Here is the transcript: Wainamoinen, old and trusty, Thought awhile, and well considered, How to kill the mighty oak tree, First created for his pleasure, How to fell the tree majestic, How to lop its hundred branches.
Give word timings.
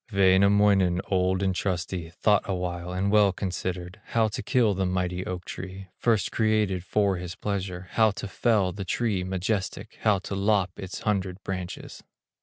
Wainamoinen, 0.11 0.99
old 1.11 1.43
and 1.43 1.53
trusty, 1.53 2.09
Thought 2.09 2.41
awhile, 2.45 2.91
and 2.91 3.11
well 3.11 3.31
considered, 3.31 4.01
How 4.05 4.29
to 4.29 4.41
kill 4.41 4.73
the 4.73 4.87
mighty 4.87 5.23
oak 5.27 5.45
tree, 5.45 5.89
First 5.95 6.31
created 6.31 6.83
for 6.83 7.17
his 7.17 7.35
pleasure, 7.35 7.87
How 7.91 8.09
to 8.09 8.27
fell 8.27 8.71
the 8.71 8.83
tree 8.83 9.23
majestic, 9.23 9.99
How 10.01 10.17
to 10.17 10.33
lop 10.33 10.69
its 10.77 11.01
hundred 11.01 11.43
branches. 11.43 12.01